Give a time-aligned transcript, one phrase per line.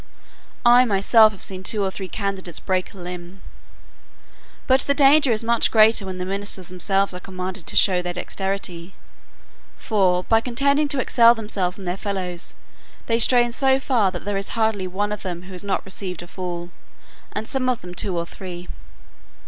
[0.65, 3.39] I myself have seen two or three candidates break a limb.
[4.65, 8.13] But the danger is much greater, when the ministers themselves are commanded to show their
[8.15, 8.95] dexterity;
[9.77, 12.55] for, by contending to excel themselves and their fellows,
[13.05, 16.23] they strain so far that there is hardly one of them who has not received
[16.23, 16.71] a fall,
[17.31, 18.67] and some of them two or three.